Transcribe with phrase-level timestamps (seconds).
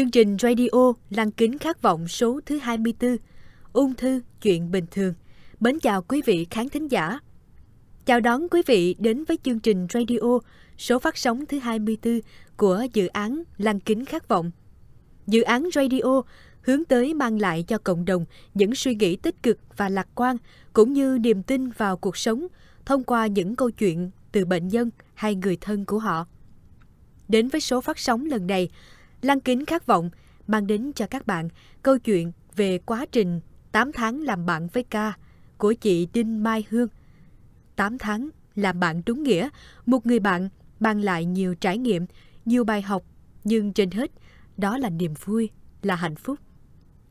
[0.00, 3.16] Chương trình radio Lăng kính khát vọng số thứ 24
[3.72, 5.14] Ung thư chuyện bình thường.
[5.60, 7.18] Mến chào quý vị khán thính giả.
[8.06, 10.38] Chào đón quý vị đến với chương trình radio
[10.78, 12.20] số phát sóng thứ 24
[12.56, 14.50] của dự án Lăng kính khát vọng.
[15.26, 16.22] Dự án radio
[16.62, 20.36] hướng tới mang lại cho cộng đồng những suy nghĩ tích cực và lạc quan
[20.72, 22.46] cũng như niềm tin vào cuộc sống
[22.84, 26.26] thông qua những câu chuyện từ bệnh nhân hay người thân của họ.
[27.28, 28.68] Đến với số phát sóng lần này,
[29.22, 30.10] Lăng kính khát vọng
[30.46, 31.48] mang đến cho các bạn
[31.82, 33.40] câu chuyện về quá trình
[33.72, 35.12] 8 tháng làm bạn với ca
[35.58, 36.88] của chị Đinh Mai Hương.
[37.76, 39.48] 8 tháng làm bạn đúng nghĩa,
[39.86, 40.48] một người bạn
[40.80, 42.06] mang lại nhiều trải nghiệm,
[42.44, 43.02] nhiều bài học,
[43.44, 44.10] nhưng trên hết
[44.56, 45.50] đó là niềm vui,
[45.82, 46.38] là hạnh phúc.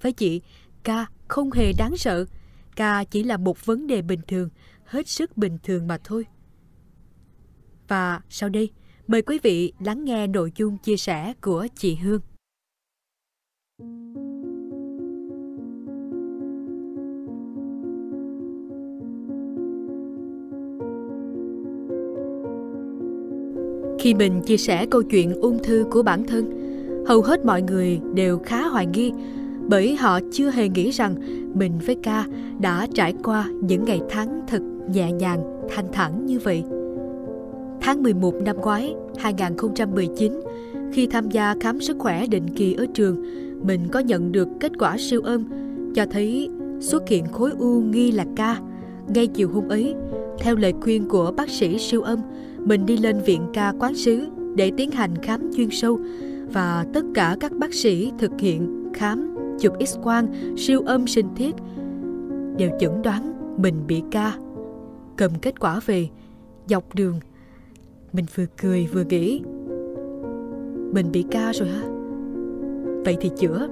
[0.00, 0.42] Với chị,
[0.82, 2.24] ca không hề đáng sợ,
[2.76, 4.48] ca chỉ là một vấn đề bình thường,
[4.84, 6.24] hết sức bình thường mà thôi.
[7.88, 8.70] Và sau đây,
[9.08, 12.20] Mời quý vị lắng nghe nội dung chia sẻ của chị Hương.
[23.98, 26.50] Khi mình chia sẻ câu chuyện ung thư của bản thân,
[27.06, 29.12] hầu hết mọi người đều khá hoài nghi
[29.68, 31.14] bởi họ chưa hề nghĩ rằng
[31.54, 32.26] mình với ca
[32.60, 36.64] đã trải qua những ngày tháng thật nhẹ nhàng, thanh thản như vậy.
[37.86, 40.40] Tháng 11 năm ngoái, 2019,
[40.92, 43.22] khi tham gia khám sức khỏe định kỳ ở trường,
[43.66, 45.44] mình có nhận được kết quả siêu âm
[45.94, 48.60] cho thấy xuất hiện khối u nghi là ca.
[49.08, 49.94] Ngay chiều hôm ấy,
[50.38, 52.18] theo lời khuyên của bác sĩ siêu âm,
[52.58, 55.98] mình đi lên viện ca quán sứ để tiến hành khám chuyên sâu
[56.52, 61.54] và tất cả các bác sĩ thực hiện khám, chụp x-quang, siêu âm sinh thiết
[62.56, 64.32] đều chẩn đoán mình bị ca.
[65.16, 66.08] Cầm kết quả về,
[66.68, 67.20] dọc đường
[68.16, 69.40] mình vừa cười vừa nghĩ.
[70.92, 71.82] Mình bị ca rồi hả?
[73.04, 73.68] Vậy thì chữa.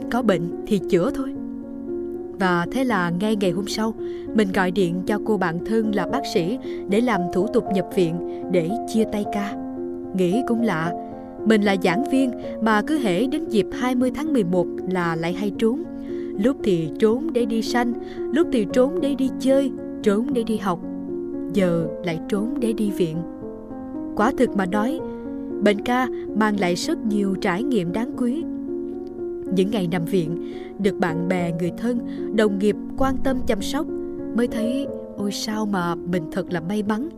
[0.10, 1.34] Có bệnh thì chữa thôi.
[2.38, 3.94] Và thế là ngay ngày hôm sau,
[4.34, 6.58] Mình gọi điện cho cô bạn thân là bác sĩ
[6.88, 9.54] Để làm thủ tục nhập viện Để chia tay ca.
[10.14, 10.92] Nghĩ cũng lạ,
[11.46, 12.30] Mình là giảng viên
[12.62, 15.82] Mà cứ hễ đến dịp 20 tháng 11 Là lại hay trốn.
[16.44, 17.92] Lúc thì trốn để đi sanh,
[18.32, 20.80] Lúc thì trốn để đi chơi, Trốn để đi học
[21.56, 23.16] giờ lại trốn để đi viện.
[24.16, 25.00] Quả thực mà nói,
[25.62, 28.44] bệnh ca mang lại rất nhiều trải nghiệm đáng quý.
[29.54, 31.98] Những ngày nằm viện, được bạn bè, người thân,
[32.36, 33.86] đồng nghiệp quan tâm chăm sóc
[34.36, 34.86] mới thấy
[35.16, 37.08] ôi sao mà mình thật là may mắn.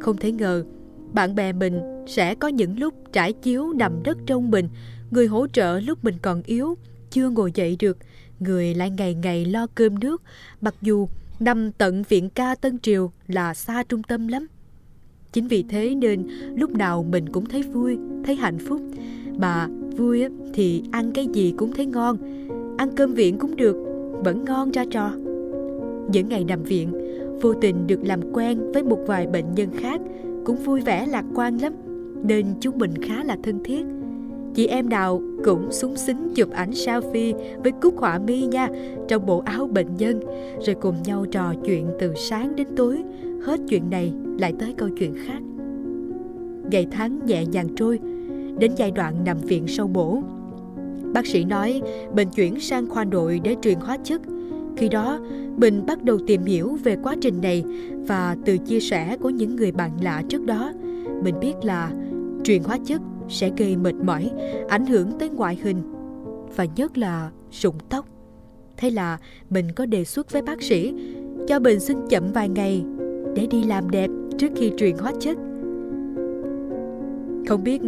[0.00, 0.64] Không thể ngờ,
[1.12, 4.68] bạn bè mình sẽ có những lúc trải chiếu nằm đất trong mình,
[5.10, 6.74] người hỗ trợ lúc mình còn yếu,
[7.10, 7.98] chưa ngồi dậy được,
[8.40, 10.22] người lại ngày ngày lo cơm nước,
[10.60, 11.08] mặc dù
[11.40, 14.46] nằm tận viện ca Tân Triều là xa trung tâm lắm.
[15.32, 18.80] Chính vì thế nên lúc nào mình cũng thấy vui, thấy hạnh phúc.
[19.38, 22.16] Mà vui thì ăn cái gì cũng thấy ngon,
[22.78, 23.76] ăn cơm viện cũng được,
[24.24, 25.10] vẫn ngon ra trò.
[26.12, 26.92] Những ngày nằm viện,
[27.40, 30.00] vô tình được làm quen với một vài bệnh nhân khác
[30.44, 31.72] cũng vui vẻ lạc quan lắm,
[32.24, 33.86] nên chúng mình khá là thân thiết
[34.54, 38.68] Chị em nào cũng súng xính chụp ảnh selfie với Cúc Họa Mi nha,
[39.08, 40.20] trong bộ áo bệnh nhân,
[40.66, 43.02] rồi cùng nhau trò chuyện từ sáng đến tối,
[43.42, 45.38] hết chuyện này lại tới câu chuyện khác.
[46.70, 47.98] Ngày tháng nhẹ nhàng trôi,
[48.58, 50.22] đến giai đoạn nằm viện sâu bổ.
[51.14, 51.82] Bác sĩ nói
[52.14, 54.20] bệnh chuyển sang khoa nội để truyền hóa chất.
[54.76, 55.20] Khi đó,
[55.56, 57.64] mình bắt đầu tìm hiểu về quá trình này
[58.06, 60.72] và từ chia sẻ của những người bạn lạ trước đó,
[61.24, 61.90] mình biết là
[62.44, 64.30] truyền hóa chất sẽ gây mệt mỏi,
[64.68, 65.82] ảnh hưởng tới ngoại hình
[66.56, 68.06] và nhất là rụng tóc.
[68.76, 69.18] Thế là
[69.50, 70.94] mình có đề xuất với bác sĩ
[71.48, 72.84] cho mình xin chậm vài ngày
[73.34, 75.36] để đi làm đẹp trước khi truyền hóa chất.
[77.48, 77.82] Không biết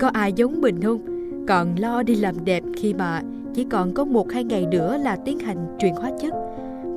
[0.00, 1.00] có ai giống mình không?
[1.48, 3.22] Còn lo đi làm đẹp khi mà
[3.54, 6.34] chỉ còn có một hai ngày nữa là tiến hành truyền hóa chất.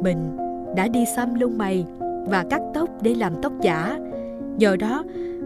[0.04, 0.38] Mình
[0.76, 1.86] đã đi xăm lông mày
[2.28, 3.98] và cắt tóc để làm tóc giả.
[4.58, 5.04] Nhờ đó,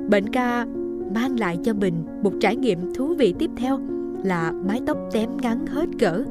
[0.09, 0.65] bệnh ca
[1.13, 1.93] mang lại cho mình
[2.23, 3.79] một trải nghiệm thú vị tiếp theo
[4.23, 6.23] là mái tóc tém ngắn hết cỡ.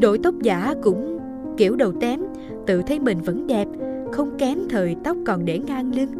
[0.00, 1.18] Đội tóc giả cũng
[1.56, 2.20] kiểu đầu tém,
[2.66, 3.68] tự thấy mình vẫn đẹp,
[4.12, 6.10] không kém thời tóc còn để ngang lưng.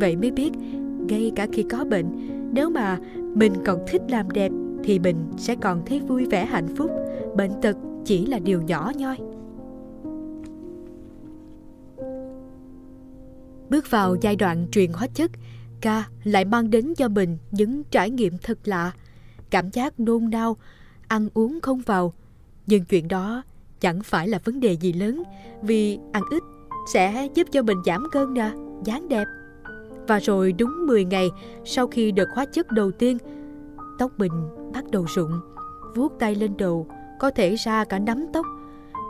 [0.00, 0.50] Vậy mới biết,
[1.08, 2.06] ngay cả khi có bệnh,
[2.52, 2.98] nếu mà
[3.34, 4.52] mình còn thích làm đẹp
[4.84, 6.90] thì mình sẽ còn thấy vui vẻ hạnh phúc.
[7.36, 9.16] Bệnh tật chỉ là điều nhỏ nhoi.
[13.70, 15.30] Bước vào giai đoạn truyền hóa chất,
[15.84, 18.92] ca lại mang đến cho mình những trải nghiệm thật lạ,
[19.50, 20.56] cảm giác nôn nao,
[21.08, 22.12] ăn uống không vào.
[22.66, 23.42] Nhưng chuyện đó
[23.80, 25.22] chẳng phải là vấn đề gì lớn
[25.62, 26.42] vì ăn ít
[26.92, 28.50] sẽ giúp cho mình giảm cân nè,
[28.84, 29.24] dáng đẹp.
[30.08, 31.30] Và rồi đúng 10 ngày
[31.64, 33.18] sau khi đợt hóa chất đầu tiên,
[33.98, 34.32] tóc mình
[34.74, 35.40] bắt đầu rụng,
[35.94, 36.88] vuốt tay lên đầu,
[37.18, 38.46] có thể ra cả nắm tóc.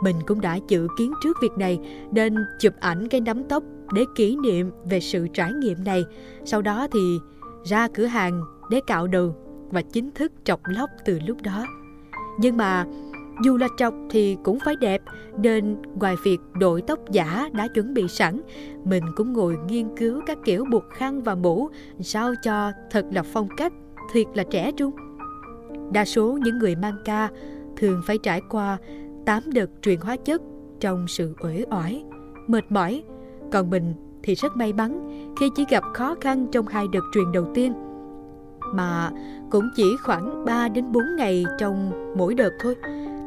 [0.03, 1.79] Mình cũng đã dự kiến trước việc này
[2.11, 3.63] nên chụp ảnh cái nắm tóc
[3.93, 6.05] để kỷ niệm về sự trải nghiệm này.
[6.45, 7.19] Sau đó thì
[7.63, 9.35] ra cửa hàng để cạo đầu
[9.71, 11.65] và chính thức trọc lóc từ lúc đó.
[12.39, 12.85] Nhưng mà
[13.43, 15.01] dù là trọc thì cũng phải đẹp
[15.37, 18.41] nên ngoài việc đội tóc giả đã chuẩn bị sẵn,
[18.83, 23.23] mình cũng ngồi nghiên cứu các kiểu buộc khăn và mũ sao cho thật là
[23.23, 23.73] phong cách,
[24.13, 24.91] thiệt là trẻ trung.
[25.93, 27.29] Đa số những người mang ca
[27.77, 28.77] thường phải trải qua
[29.25, 30.41] 8 đợt truyền hóa chất
[30.79, 32.03] trong sự uể oải,
[32.47, 33.03] mệt mỏi.
[33.51, 33.93] Còn mình
[34.23, 35.09] thì rất may mắn
[35.39, 37.73] khi chỉ gặp khó khăn trong hai đợt truyền đầu tiên.
[38.73, 39.11] Mà
[39.51, 42.75] cũng chỉ khoảng 3 đến 4 ngày trong mỗi đợt thôi.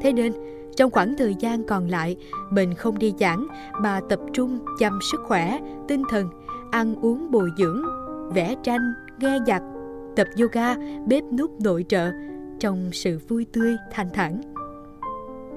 [0.03, 0.33] Thế nên,
[0.77, 2.17] trong khoảng thời gian còn lại,
[2.51, 3.47] mình không đi giảng
[3.81, 6.29] mà tập trung chăm sức khỏe, tinh thần,
[6.71, 7.83] ăn uống bồi dưỡng,
[8.35, 9.63] vẽ tranh, nghe nhạc,
[10.17, 10.75] tập yoga,
[11.07, 12.11] bếp nút nội trợ
[12.61, 14.41] trong sự vui tươi, thanh thản.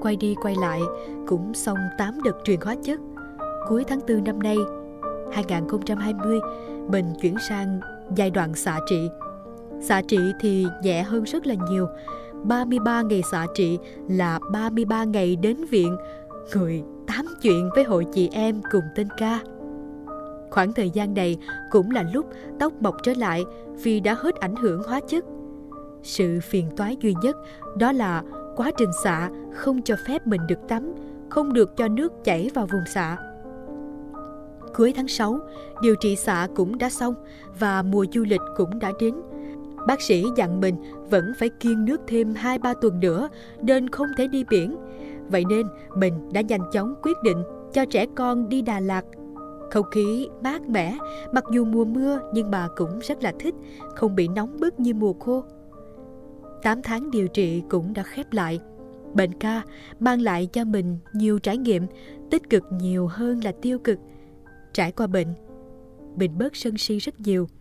[0.00, 0.80] Quay đi quay lại
[1.26, 3.00] cũng xong 8 đợt truyền hóa chất.
[3.72, 4.56] Cuối tháng 4 năm nay,
[5.32, 6.40] 2020,
[6.88, 7.80] mình chuyển sang
[8.16, 9.08] giai đoạn xạ trị.
[9.80, 11.86] Xạ trị thì nhẹ hơn rất là nhiều,
[12.44, 13.78] 33 ngày xạ trị
[14.08, 15.96] là 33 ngày đến viện,
[16.54, 19.40] người tám chuyện với hội chị em cùng tên ca.
[20.50, 21.38] Khoảng thời gian này
[21.70, 22.26] cũng là lúc
[22.58, 23.44] tóc mọc trở lại
[23.82, 25.24] vì đã hết ảnh hưởng hóa chất.
[26.02, 27.36] Sự phiền toái duy nhất
[27.76, 28.22] đó là
[28.56, 30.94] quá trình xạ không cho phép mình được tắm,
[31.30, 33.16] không được cho nước chảy vào vùng xạ.
[34.74, 35.38] Cuối tháng 6,
[35.82, 37.14] điều trị xạ cũng đã xong
[37.58, 39.14] và mùa du lịch cũng đã đến.
[39.86, 40.76] Bác sĩ dặn mình
[41.10, 43.28] vẫn phải kiêng nước thêm 2-3 tuần nữa
[43.62, 44.76] nên không thể đi biển.
[45.28, 45.66] Vậy nên
[45.96, 47.42] mình đã nhanh chóng quyết định
[47.72, 49.04] cho trẻ con đi Đà Lạt.
[49.70, 50.98] Không khí mát mẻ,
[51.32, 53.54] mặc dù mùa mưa nhưng bà cũng rất là thích,
[53.94, 55.44] không bị nóng bức như mùa khô.
[56.62, 58.60] 8 tháng điều trị cũng đã khép lại.
[59.14, 59.62] Bệnh ca
[60.00, 61.86] mang lại cho mình nhiều trải nghiệm,
[62.30, 63.98] tích cực nhiều hơn là tiêu cực.
[64.72, 65.34] Trải qua bệnh,
[66.16, 67.48] mình bớt sân si rất nhiều–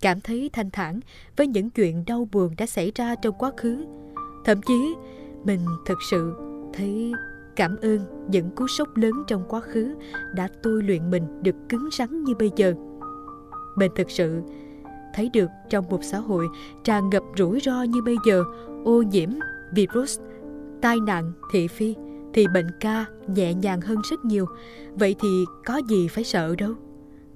[0.00, 1.00] cảm thấy thanh thản
[1.36, 3.86] với những chuyện đau buồn đã xảy ra trong quá khứ.
[4.44, 4.94] Thậm chí,
[5.44, 6.34] mình thực sự
[6.72, 7.12] thấy
[7.56, 9.94] cảm ơn những cú sốc lớn trong quá khứ
[10.34, 12.74] đã tôi luyện mình được cứng rắn như bây giờ.
[13.76, 14.40] Mình thực sự
[15.14, 16.46] thấy được trong một xã hội
[16.84, 18.44] tràn ngập rủi ro như bây giờ,
[18.84, 19.30] ô nhiễm,
[19.74, 20.18] virus,
[20.82, 21.94] tai nạn, thị phi,
[22.36, 24.46] thì bệnh ca nhẹ nhàng hơn rất nhiều.
[24.94, 26.74] Vậy thì có gì phải sợ đâu.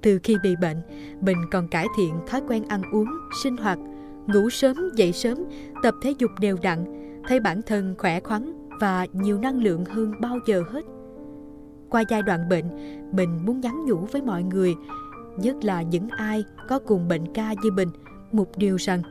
[0.01, 0.77] Từ khi bị bệnh,
[1.21, 3.07] mình còn cải thiện thói quen ăn uống,
[3.43, 3.79] sinh hoạt,
[4.27, 5.37] ngủ sớm, dậy sớm,
[5.83, 6.85] tập thể dục đều đặn,
[7.27, 10.85] thấy bản thân khỏe khoắn và nhiều năng lượng hơn bao giờ hết.
[11.89, 12.65] Qua giai đoạn bệnh,
[13.11, 14.75] mình muốn nhắn nhủ với mọi người,
[15.37, 17.89] nhất là những ai có cùng bệnh ca như mình,
[18.31, 19.01] một điều rằng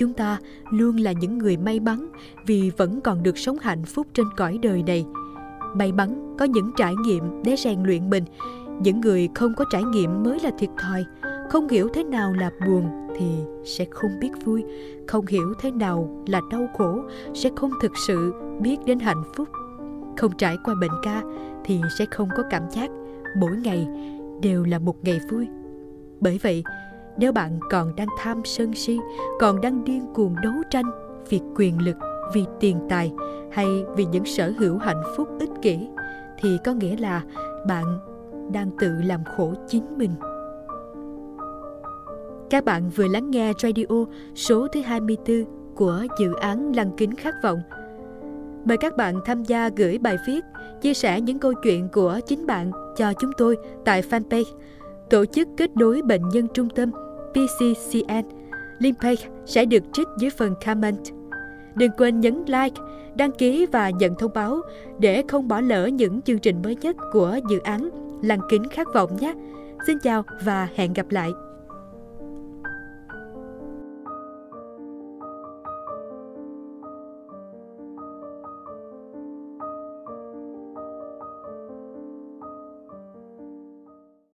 [0.00, 0.38] chúng ta
[0.70, 2.08] luôn là những người may mắn
[2.46, 5.04] vì vẫn còn được sống hạnh phúc trên cõi đời này.
[5.74, 8.24] May mắn có những trải nghiệm để rèn luyện mình.
[8.82, 11.04] Những người không có trải nghiệm mới là thiệt thòi.
[11.50, 13.26] Không hiểu thế nào là buồn thì
[13.64, 14.64] sẽ không biết vui.
[15.08, 17.02] Không hiểu thế nào là đau khổ,
[17.34, 19.48] sẽ không thực sự biết đến hạnh phúc.
[20.16, 21.22] Không trải qua bệnh ca
[21.64, 22.90] thì sẽ không có cảm giác
[23.36, 23.88] mỗi ngày
[24.42, 25.48] đều là một ngày vui.
[26.20, 26.64] Bởi vậy
[27.16, 28.98] nếu bạn còn đang tham sân si
[29.40, 30.90] còn đang điên cuồng đấu tranh
[31.28, 31.96] vì quyền lực
[32.34, 33.12] vì tiền tài
[33.52, 35.88] hay vì những sở hữu hạnh phúc ích kỷ
[36.38, 37.22] thì có nghĩa là
[37.66, 37.98] bạn
[38.52, 40.10] đang tự làm khổ chính mình.
[42.50, 47.34] Các bạn vừa lắng nghe radio số thứ 24 của dự án Lăng Kính Khát
[47.42, 47.60] Vọng.
[48.64, 50.44] Mời các bạn tham gia gửi bài viết,
[50.80, 54.44] chia sẻ những câu chuyện của chính bạn cho chúng tôi tại fanpage
[55.10, 56.90] Tổ chức Kết nối Bệnh nhân Trung tâm
[57.32, 58.28] PCCN.
[58.78, 60.98] Link page sẽ được trích dưới phần comment.
[61.74, 62.80] Đừng quên nhấn like,
[63.14, 64.60] đăng ký và nhận thông báo
[64.98, 67.90] để không bỏ lỡ những chương trình mới nhất của dự án
[68.22, 69.34] lăng kính khát vọng nhé.
[69.86, 71.30] Xin chào và hẹn gặp lại.